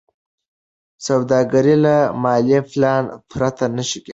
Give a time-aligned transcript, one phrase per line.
[1.07, 4.09] سوداګري له مالي پلان پرته نشي کېدای.